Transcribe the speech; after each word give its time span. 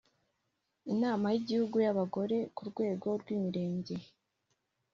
inama 0.93 1.25
y 1.33 1.37
Igihugu 1.41 1.75
y 1.85 1.89
Abagore 1.93 2.37
ku 2.55 2.61
rwego 2.69 3.07
rw 3.21 3.27
Imirenge 3.37 3.95